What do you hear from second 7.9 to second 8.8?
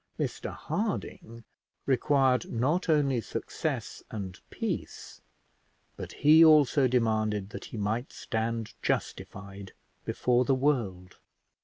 stand